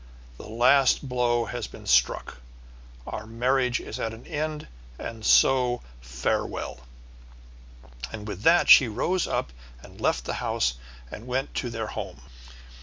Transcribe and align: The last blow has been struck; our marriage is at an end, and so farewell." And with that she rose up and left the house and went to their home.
The 0.39 0.47
last 0.49 1.07
blow 1.07 1.45
has 1.45 1.67
been 1.67 1.85
struck; 1.85 2.39
our 3.05 3.27
marriage 3.27 3.79
is 3.79 3.99
at 3.99 4.15
an 4.15 4.25
end, 4.25 4.67
and 4.97 5.23
so 5.23 5.83
farewell." 6.01 6.79
And 8.11 8.27
with 8.27 8.41
that 8.41 8.67
she 8.67 8.87
rose 8.87 9.27
up 9.27 9.53
and 9.83 10.01
left 10.01 10.25
the 10.25 10.33
house 10.41 10.73
and 11.11 11.27
went 11.27 11.53
to 11.53 11.69
their 11.69 11.85
home. 11.85 12.23